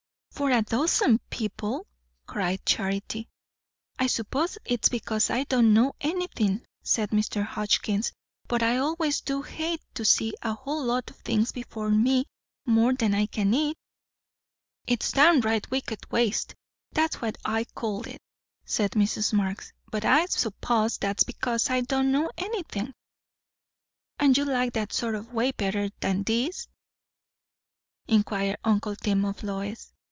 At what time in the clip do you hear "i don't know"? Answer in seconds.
5.29-5.93, 21.69-22.31